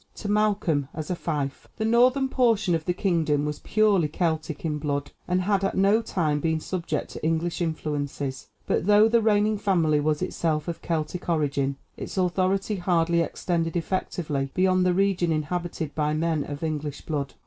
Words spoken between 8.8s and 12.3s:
though the reigning family was itself of Celtic origin, its